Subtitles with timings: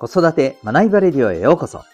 [0.00, 1.84] 子育て学びバレディオへようこそ。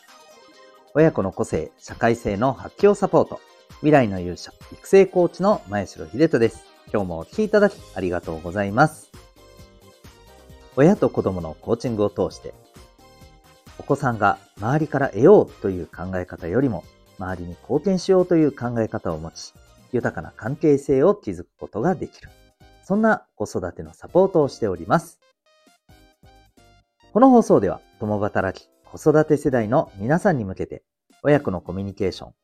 [0.94, 3.40] 親子の個性、社会性の発揮をサポート。
[3.78, 6.62] 未来の勇者、育成コーチの前城秀人です。
[6.92, 9.10] 今日もお聴きいただきありがとうございます。
[10.76, 12.54] 親と子供のコーチングを通して、
[13.76, 16.84] お子さんが周りから得ようという考え方よりも、
[17.18, 19.52] 周りに貢献しようという考え方を持ち、
[19.90, 22.28] 豊かな関係性を築くことができる。
[22.84, 25.18] そんな子育てのサポートをしております。
[27.16, 30.82] この放送では、共働き、子育て世代の皆さんに向けて、
[31.22, 32.34] 親子のコミュニケーション、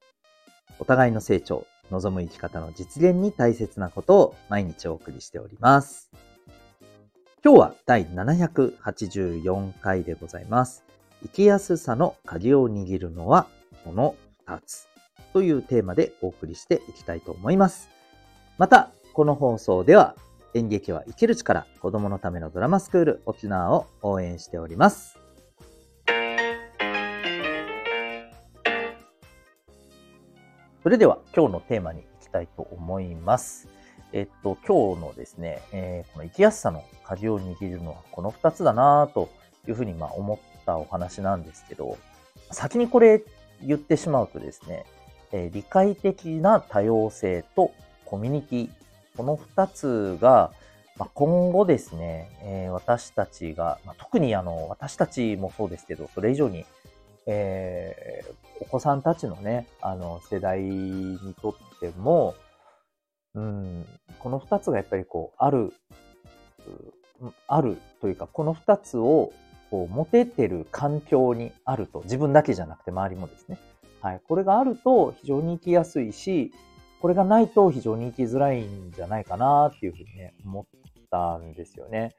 [0.79, 6.11] お互いの成長、望む生き方の実現に大切なことを毎日お送りしております。
[7.45, 10.85] 今日は第784回でございます。
[11.21, 13.49] 生きやすさの鍵を握るのは
[13.85, 14.15] この
[14.47, 14.89] 2つ
[15.35, 17.91] というテーマでお送りしていきたいと思います。
[18.57, 20.17] また、この放送では
[20.55, 25.19] 演劇は生きる力子供のためのドラマスクール沖縄を応援しております。
[30.83, 33.69] それでは今日のテーマに行きたいと思います。
[34.13, 39.31] えっと、今日のですね、えー、この生きやすさの鍵を握るのはこの2つだなと
[39.67, 41.97] いうふうにまあ思ったお話なんですけど、
[42.51, 43.23] 先にこれ
[43.63, 44.85] 言ってしまうとですね、
[45.31, 47.73] えー、理解的な多様性と
[48.05, 48.71] コミュニティ
[49.17, 50.53] この2つが、
[50.97, 56.65] まあ、今後ですね、えー、私たちが、まあ、特にあの私たちもそうですけど、それ以上に、
[57.27, 62.35] えー、お子さんたちのね、あの世代にとっても、
[63.35, 63.87] うん、
[64.19, 65.73] この2つがやっぱりこう、ある、
[67.49, 69.33] あるというか、この2つを
[69.71, 73.59] こう持ててる環境にあると、自分だけじゃなくて周りもですね。
[74.03, 76.53] はい、これがあると非常に生きやすいし、
[77.03, 82.15] これがないと非常に生きづらいんじゃないかなっていうふうにね、思ったんですよね。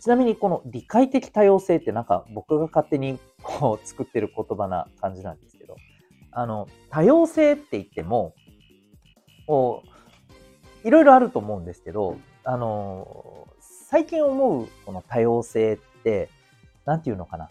[0.00, 5.76] ちなみにこの理解的多様性ってなんか僕が勝手にこう作ってる言葉な感じなんですけど、
[6.32, 8.34] あの、多様性って言っても、
[9.46, 9.82] こ
[10.82, 16.30] う、いろいろあると思うんですけど、あの、最近思うこの多様性って、
[16.86, 17.50] なんていうのかな。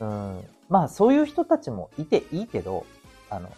[0.00, 2.84] うん、まあそういう人たちもいていいけど、
[3.30, 3.48] あの、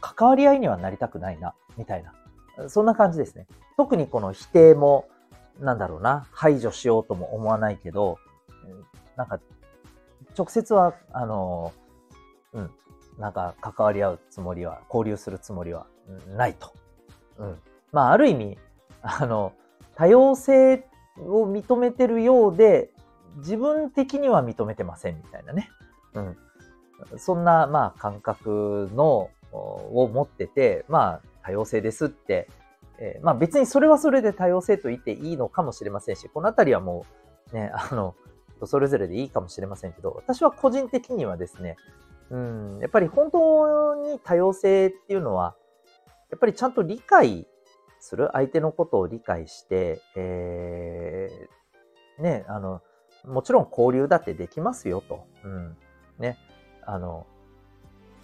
[0.00, 2.68] 関わり合いにはなりたくないな、みたいな。
[2.68, 3.46] そんな感じですね。
[3.76, 5.08] 特にこの否定も、
[5.58, 8.18] なんだろうな、排除しようとも思わないけど、
[9.16, 9.40] なんか、
[10.36, 11.72] 直接は、あの、
[12.52, 12.70] うん、
[13.18, 15.86] なんか関わり合うつもりは、交流するつもりは
[16.36, 16.72] ないと。
[17.38, 17.58] うん。
[17.92, 18.58] まあ、ある意味、
[19.02, 19.52] あの、
[19.94, 20.86] 多様性
[21.18, 22.90] を認めてるようで、
[23.36, 25.70] 自分的には認めてませんみたいなね。
[26.14, 26.36] うん。
[27.18, 32.48] そんな、まあ、感覚のを持ってて、まあ、多様性ですって、
[32.98, 37.06] えー、まあ別にそれはそれで多様性と言っていいのかもしれませんし、このあたりはも
[37.52, 38.14] うね、 あの、
[38.64, 41.76] それぞれでいいかもしれませんけど、私は個人的にはですね、
[42.30, 45.56] うん、やっぱり本当に多様性っていうのは、
[46.30, 47.48] やっぱりちゃんと理解
[47.98, 52.82] する、相手のことを理解して、えー、ね、あの、
[53.24, 55.26] もちろん交流だってできますよと。
[55.44, 55.76] うん。
[56.18, 56.38] ね。
[56.82, 57.26] あの、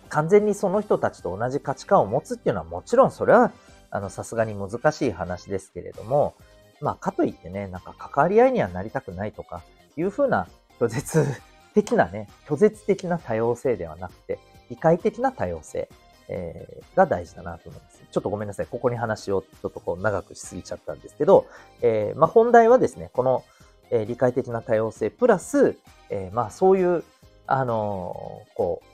[0.09, 3.53] 完全にその人たちと同じ価値観を持つっていうのはもちろんそれは
[3.91, 6.35] あのさすがに難しい話ですけれども、
[6.81, 9.63] まあかといってね、なんか関わり合いにはなりたくないとか
[9.97, 11.27] いうふうな拒絶
[11.75, 14.39] 的なね、拒絶的な多様性ではなくて、
[14.71, 15.89] 理解的な多様性、
[16.29, 18.03] えー、が大事だなと思います。
[18.11, 18.67] ちょっとごめんなさい。
[18.67, 21.47] ここに話をちょっとこう長くしすぎちゃったんですけど、
[21.83, 23.45] えー、まあ本題はですね、この、
[23.91, 25.77] えー、理解的な多様性プラス、
[26.11, 27.05] えまあそういう、
[27.47, 28.87] あのこう、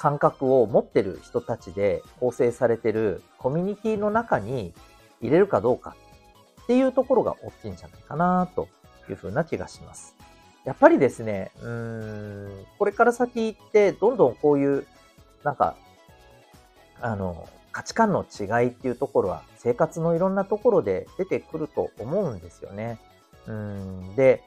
[0.00, 4.72] 感覚を持ってる人たちで構成されてるコミュニティの中に
[5.20, 5.94] 入れるかどうか
[6.62, 8.66] っていうところが大きいんじゃないかなと
[9.10, 10.16] いうふうな気がします。
[10.64, 14.86] やっぱりですね、うーん、これから先行ってどんどんこういう、
[15.44, 15.76] なんか、
[17.02, 22.98] あの、価値観の違いっていうところは生活のいろんなところで出てくると思うんですよね。
[23.46, 24.42] うんで、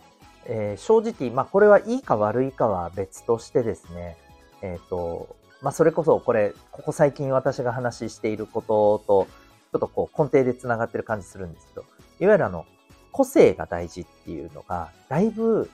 [0.48, 4.18] えー、正直、まあこれはいいか悪いかは別としてですね、
[4.64, 9.28] えっ、ー、と、まあ、それこそこれ、ここ最近私が話していることと、
[9.72, 11.86] ちょっとこう根底で繋がってる感じするんですけど、
[12.20, 12.66] いわゆるあの、
[13.14, 15.72] 個性が大事っていうのが、だいぶ、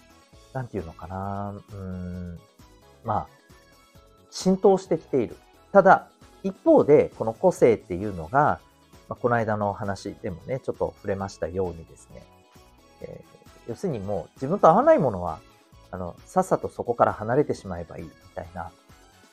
[0.53, 2.39] なんていうのかな、うん、
[3.03, 3.27] まあ、
[4.29, 5.35] 浸透してきている。
[5.71, 6.07] ただ、
[6.43, 8.59] 一方で、この個性っていうのが、
[9.07, 12.23] まあ、この間の話でもね、ちょっと触れましたようにですね、
[13.01, 15.39] えー、要するにもう自分と合わないものは、
[15.89, 18.71] あの、さっさとそこから離れてしまえばいいみたいな、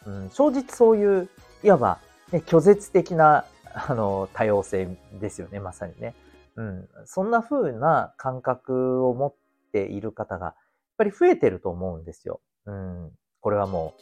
[0.07, 1.29] うん、正直そういう、
[1.63, 1.99] いわば、
[2.33, 3.45] ね、拒絶的な、
[3.75, 4.89] あの、多様性
[5.21, 6.15] ですよね、まさにね。
[6.57, 6.89] うん。
[7.05, 9.35] そんな風な感覚を持っ
[9.73, 10.55] ている方がやっ
[10.99, 12.41] ぱり増えてると思うんですよ。
[12.65, 13.13] うん。
[13.41, 13.95] これはも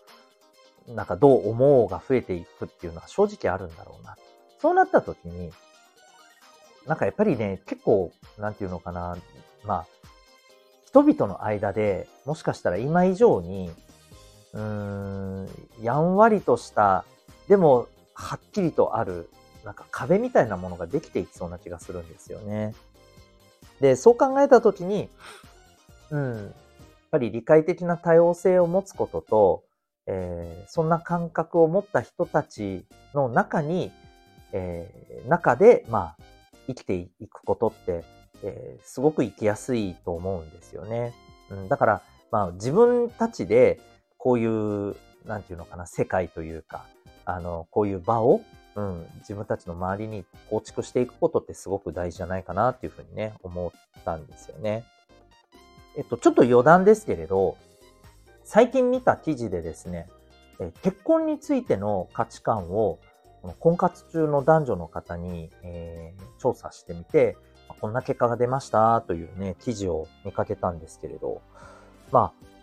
[0.89, 4.17] う、なんかどう思うが増えていくっていうのは正直あるんだろうな。
[4.59, 5.53] そうなった時に、
[6.87, 9.17] なんかやっぱりね、結構、なんていうのかな、
[9.65, 9.87] まあ、
[10.87, 13.71] 人々の間でもしかしたら今以上に、
[14.55, 15.49] うーん、
[15.83, 17.05] やんわりとした、
[17.49, 19.29] でも、はっきりとある、
[19.65, 22.75] なんか壁みたいなものができていきそうな気がするんですよね。
[23.81, 25.11] で、そう考えたときに、
[26.11, 26.53] うん、やっ
[27.11, 29.65] ぱり理解的な多様性を持つことと、
[30.07, 33.91] えー、そんな感覚を持った人たちの中に、
[34.53, 36.23] えー、中で、まあ、
[36.67, 38.05] 生きていくことって、
[38.43, 41.15] えー、すごく生きやすいと思うんですよね。
[41.51, 43.81] うん、だから、まあ、自分たちで、
[44.25, 46.87] こういう、なんていうのかな、世界というか、
[47.27, 48.41] あの、こういう場を、
[48.75, 54.87] うん、自分たちの周りに構築していくことってすごく大事じゃないかなっていうふうにね、思ったんですよね。
[55.95, 57.59] えっと、ちょっと余談ですけれど、
[58.45, 60.09] 最近見た記事でですね、
[60.59, 62.99] え結婚についての価値観を
[63.43, 67.37] この婚活中の男女の方に、えー、調査してみて、
[67.79, 71.43] こんな結果が出ましたというね、記事を見かけたんですけれど、
[72.11, 72.54] まあ、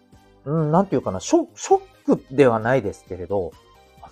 [0.46, 3.52] うん、なんていうかな、ショショックではないですけれど、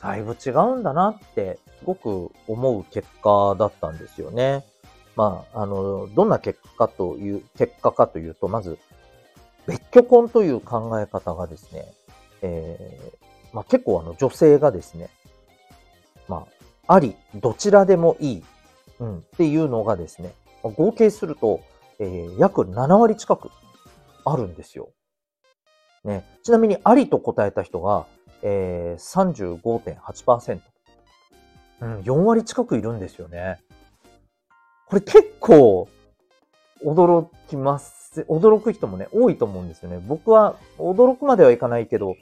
[0.02, 4.64] だいぶ違うんだなって、すごく思う結果だったんですよね。
[5.16, 8.78] まあ、あの、どんな結果という、結果かというと、まず、
[9.68, 11.94] 別居婚という考え方がですね、
[12.42, 15.10] えー、まあ結構あの女性がですね、
[16.28, 16.48] ま
[16.88, 18.44] あ、あり、どちらでもいい、
[19.00, 20.34] うん、っていうのがですね、
[20.64, 21.62] 合計すると、
[22.00, 23.52] えー、約7割近く
[24.26, 24.90] あるんですよ。
[26.04, 28.06] ね、ちなみにありと答えた人が、
[28.42, 30.62] えー、35.8%。
[31.82, 33.60] うん、4割近くいるんですよね。
[34.88, 35.88] これ結構
[36.84, 38.26] 驚きます。
[38.28, 40.02] 驚く人もね、多いと思うんですよね。
[40.06, 42.16] 僕は驚くまではいかないけど、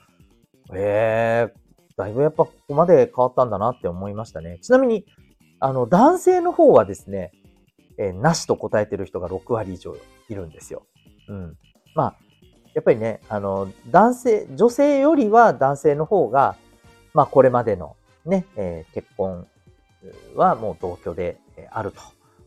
[0.74, 4.60] ええー、だいぶやっぱここまで変わったんだなって思いましたね。
[4.62, 5.06] ちなみに、
[5.60, 7.32] あの、男性の方はですね、
[7.98, 9.96] えー、なしと答えてる人が6割以上
[10.30, 10.86] いるんですよ。
[11.30, 11.58] うん。
[11.96, 12.16] まあ、
[12.78, 16.56] やっぱりね、あの、男性、女性よりは男性の方が、
[17.12, 19.48] まあ、これまでのね、えー、結婚
[20.36, 21.40] はもう同居で
[21.72, 21.92] ある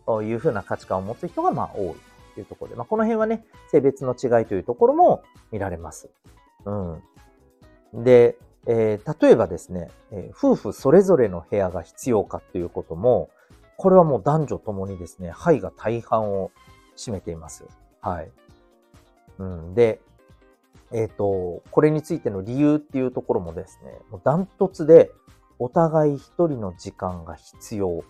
[0.06, 1.94] というふうな価値観を持つ人が、まあ、多い
[2.34, 6.08] というところで、まあ、この辺はね、性別の違いというところも見られます。
[6.64, 6.70] う
[7.92, 8.04] ん。
[8.04, 8.38] で、
[8.68, 13.30] えー、例えばですね、えー、夫婦それぞれの部屋が必要かということも、
[13.76, 16.52] これはもう男女ともにですね、はいが大半を
[16.96, 17.64] 占めています。
[18.00, 18.30] はい。
[19.40, 20.00] うん、で、
[20.92, 25.10] えっ、ー、と、これについての理由っていうところもですね、もうダントツで
[25.58, 28.04] お互い一人の時間が必要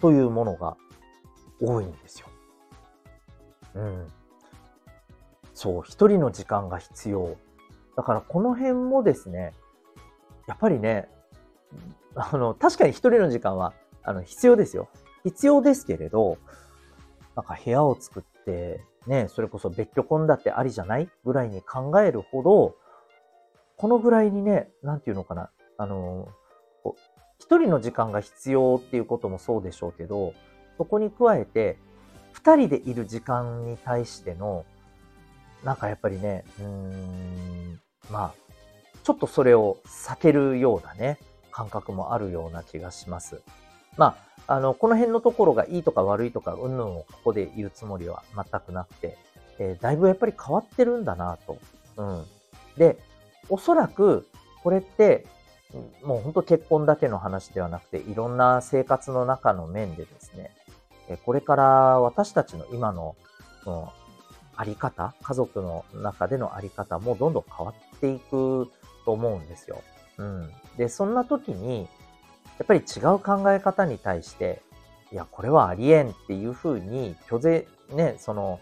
[0.00, 0.76] というものが
[1.60, 2.28] 多いんですよ。
[3.74, 4.06] うん。
[5.54, 7.36] そう、一人の時間が必要。
[7.96, 9.52] だからこの辺もですね、
[10.46, 11.08] やっぱりね、
[12.14, 14.88] あの、確かに一人の時間はあの、必要ですよ。
[15.24, 16.38] 必要ですけれど、
[17.36, 22.74] なんか部屋を作って、ね、それこそ別居婚だってありじゃないぐらいに考えるほど、
[23.76, 26.28] このぐらいにね、なんていうのかな、あの、
[27.38, 30.34] 一人の時間が必要っていうこともそうでしょうけど、
[30.76, 31.78] そこに加えて、
[32.32, 34.64] 二人でいる時間に対しての、
[35.64, 38.34] なんかやっぱりね、うーん、まあ、
[39.02, 41.18] ちょっとそれを避けるようなね、
[41.50, 43.42] 感覚もあるような気がします。
[43.96, 44.16] まあ、
[44.50, 49.16] あの、この辺のところがいいとか悪いとか、うんぬんをここで言うつもりは全くなくて、
[49.60, 51.56] えー、だいぶやっぱり変わってるんだなと。
[51.96, 52.24] うん。
[52.76, 52.98] で、
[53.48, 54.26] おそらく、
[54.64, 55.24] これって、
[56.02, 60.50] もう本当結婚だけの話ではなくて、いろんな生活の中の面でですね、
[61.24, 61.64] これから
[62.00, 63.14] 私たちの今の、
[63.62, 63.92] その、
[64.56, 68.68] あり方、家族の中でのあり方もどんどん変わっていく
[69.04, 69.80] と思うんですよ。
[70.18, 70.50] うん。
[70.76, 71.88] で、そんな時に、
[72.60, 74.60] やっぱり違う考え方に対して、
[75.10, 78.60] いや、これはありえんっていうふうに拒絶、ね、その、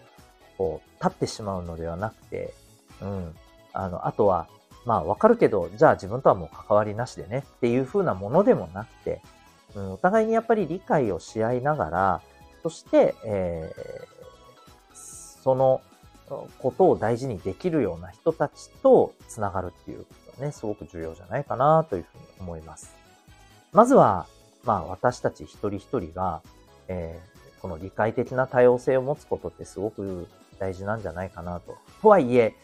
[0.57, 2.53] こう、立ってしまうのではなくて、
[3.01, 3.35] うん。
[3.73, 4.47] あの、あとは、
[4.85, 9.21] まあ、わかるけど、じゃあ自分とはもう関わりなしでねっていうふうなものでもなくて、
[9.75, 12.21] うん、お互いにやっぱり理解をし合いながら、
[12.63, 14.95] そして、えー、
[15.43, 15.81] その
[16.57, 22.98] ことを大事にできるような人たちとつながるっていうことね、すごく重要じゃないかなというふうに思います。
[23.71, 24.27] まずは、
[24.63, 26.41] まあ私たち一人一人が、
[26.87, 30.27] えー、この理解的な多様性を持つことってすごく
[30.59, 31.77] 大事なんじゃないかなと。
[32.01, 32.55] とはいえ、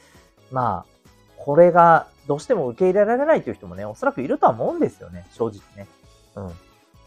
[0.51, 5.87] まあ、これがどうしても受け入れられないという人もね、おそらくいるとは思うんですよね、正直ね。
[6.35, 6.51] うん。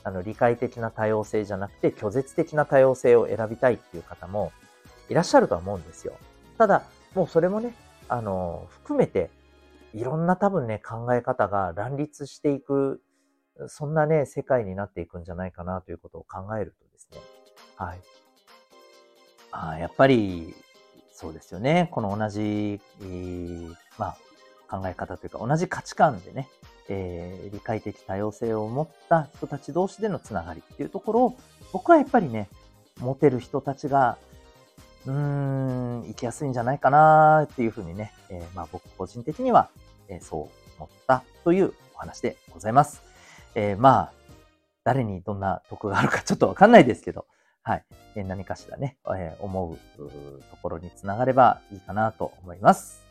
[0.04, 4.52] あの、理解的な多様性じゃなくて、拒絶的な多様性を選びたいっていう方も
[5.08, 6.14] いらっしゃるとは思うんですよ。
[6.56, 6.82] ただ、
[7.14, 7.74] もうそれもね、
[8.08, 9.30] あの、含めて、
[9.94, 13.02] いろんな多分ね、考え方が乱立していく、
[13.66, 17.18] そんなね、世界になっていくんじゃないかなということを考えるとですね、
[17.76, 18.00] はい。
[19.50, 20.54] あやっぱり、
[21.12, 21.88] そうですよね。
[21.90, 24.16] この同じ、えー、まあ、
[24.70, 26.48] 考え方というか、同じ価値観でね、
[26.88, 31.36] えー、理解的多様性を持った人たち同士でのつながりっていうところを、
[31.72, 32.48] 僕はやっぱりね、
[33.00, 34.18] 持てる人たちが、
[35.06, 39.70] うーん、生きやすいんじゃないかなっていうふうにね、えー、まあ僕個人的には、
[40.08, 43.07] え、そう思ったというお話でございます。
[43.54, 44.12] えー、まあ、
[44.84, 47.26] 誰にどんな得があるかちょっとわかんないですけど、
[47.62, 47.84] はい。
[48.14, 50.10] え何かしらね、え思う
[50.50, 53.02] ところにつながればいいかなと思います。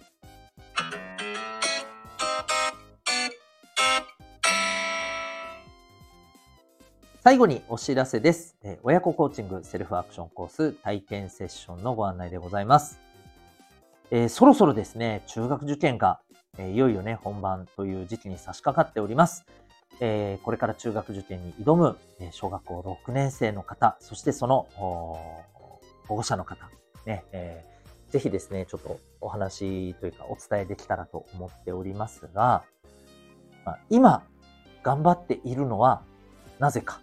[7.24, 8.56] 最後にお知らせです。
[8.63, 13.00] え親子コーチングセルフアクションコース体験セッションのご案内でございます。
[14.10, 16.22] えー、そろそろですね、中学受験が、
[16.58, 19.46] えー、いよいよね、本番という時期に差し掛かっております。
[20.00, 26.70] えー、これから中学受験に挑む、え小学校6年生の方、そしてその保護者の方、
[27.06, 32.63] ね、えー、ぜひですね、ちょっとお話というかお伝えできたらと思っておりますが、
[33.66, 34.24] まあ、今、
[34.84, 36.04] 頑張っているのは
[36.60, 37.01] なぜか。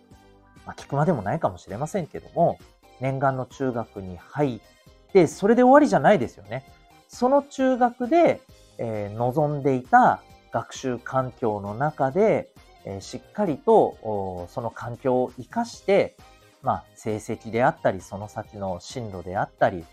[0.67, 2.59] まあ、聞くまでもないかもしれませんけども、
[3.01, 6.65] 念願の中学に入って、それで終わりじゃないですよね。
[7.09, 8.41] その中学で、
[8.79, 10.23] えー、望んでいた
[10.53, 12.51] 学習環境の中で、
[12.85, 16.17] えしっかりとその環境を活かして、
[16.63, 19.85] まあ、成績であったり、その先の進路であったり、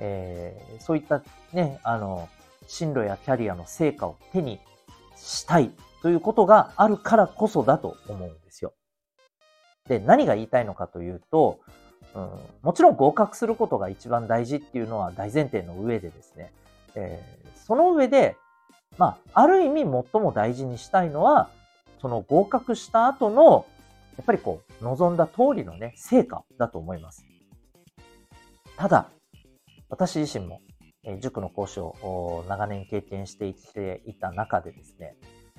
[0.00, 2.28] えー、そういったね、あの、
[2.66, 4.60] 進路やキャリアの成果を手に
[5.16, 8.74] したいということがあるからこそだと思うんですよ。
[9.88, 11.60] で、何が言いたいのかというと、
[12.14, 12.30] うん、
[12.62, 16.52] もちろん合格することが一番大事っていうのは大前提の上でですね、
[16.94, 18.36] えー、その上で、
[18.98, 21.48] まあ、ある意味最も大事にしたいのは、
[22.00, 23.66] その合格した後の、
[24.16, 27.24] やっぱりこう、望んだ通りのね、成果だと思います。
[28.76, 29.10] ただ、
[29.88, 30.60] 私自身も、
[31.04, 35.16] え塾の講師を長年経験してきていた中でですね、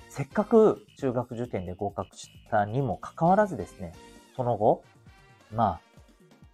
[0.10, 3.94] せっかく中学受験で合格したにもかかわらずですね、
[4.36, 4.84] その後、
[5.52, 5.82] まあ、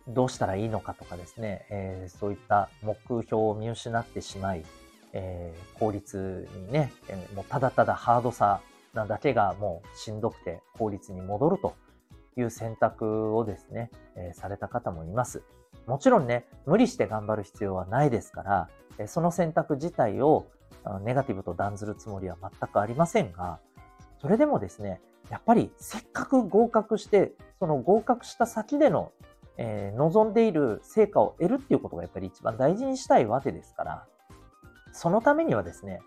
[0.07, 4.63] どうしたらいいのかとかですね、えー、そういった目標を見失ってしまい、
[5.13, 8.61] えー、効率にね、え、もうただただハードさ
[8.95, 11.75] なだけがもうしんどくて効率に戻ると
[12.37, 15.43] いう選択をですね、えー、された方もいます。
[15.87, 20.47] もちろんね、無理して頑張る必要はないですから、えその選択自体を
[21.03, 23.59] ネガティブと断ずるつもりは全くありませんが、
[24.21, 29.11] それでもですね、やっぱりせっかく合格して、その合格した先での、
[29.57, 34.07] えー、望んでいる成果を得るっていうことがやっぱり一番大事にしたいわけですから、
[34.91, 35.99] そのためにはですね、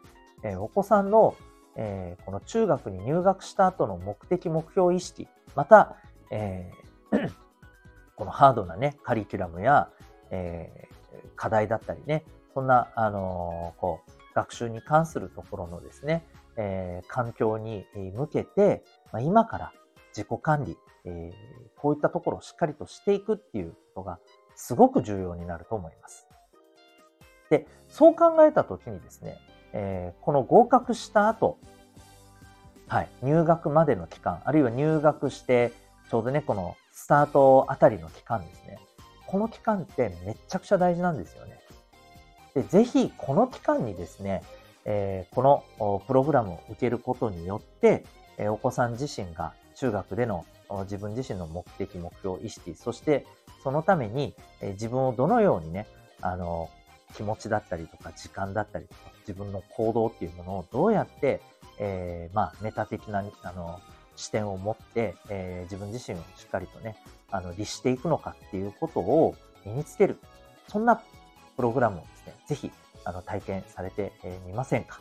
[0.43, 1.35] えー、お子さんの
[1.81, 5.97] えー、この中学に入学した後の目的目標意識、また、
[6.31, 7.31] えー、
[8.17, 9.89] このハードなね、カリキュラムや、
[10.31, 16.25] えー、課題だったりね、そんな、あの、こう、学習に関するところのですね、
[16.57, 18.83] え、環境に向けて、
[19.13, 19.73] まあ、今から
[20.09, 21.33] 自己管理、え、
[21.77, 24.19] こういったところをしっかりとしていくっていうことが
[24.57, 26.27] すごく重要になると思います。
[27.51, 29.39] で、そう考えたときにですね、
[29.73, 31.59] えー、この合格した後、
[32.89, 35.73] はい、入学までの期間、あるいは入学して、
[36.11, 38.79] ちょうどね、このスタートあたりの期間ですね。
[39.27, 41.61] この期間ってめちゃくちゃ大事なんですよね。
[42.55, 44.43] で、ぜひこの期間にですね、
[44.87, 45.43] えー、こ
[45.79, 48.05] のプログラムを受けることによって、
[48.39, 50.47] えー、お子さん自身が中学での
[50.85, 53.27] 自分自身の目的、目標、意識、そして
[53.63, 55.87] そのために、えー、自分をどのようにね、
[56.23, 56.71] あの、
[57.15, 61.41] 気持ちだったりとか時間だったりとか自分の行動っていうものをどうやって、
[61.79, 63.81] えー、まあ、メタ的な、あの、
[64.17, 66.97] 視点を持って、えー、自分自身をしっかりとね、
[67.31, 69.35] あの、律していくのかっていうことを
[69.65, 70.19] 身につける。
[70.67, 71.01] そんな
[71.57, 72.73] プログラムをですね、ぜひ、
[73.05, 74.13] あの、体験されて
[74.47, 75.01] みませんか？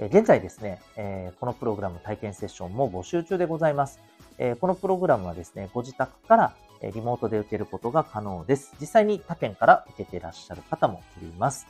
[0.00, 4.00] え現在ですね、えこのプログラム体験セッションも募集中でございます。
[4.38, 6.56] えこのプログラムはですね、ご自宅から
[6.92, 8.74] リモートで受けることが可能です。
[8.80, 11.66] 実際に他県から受けていらっしゃる方もおります。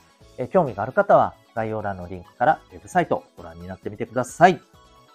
[0.51, 4.59] 興味がある方は概要欄のリンクからウェブサイトをご覧になってみてください。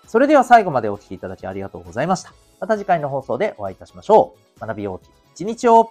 [0.06, 2.32] それでは最後までお聴きいただきありがとうございました。
[2.60, 4.60] また次回の放送でお会いいたしましょう。
[4.60, 5.90] 学び大きい一日を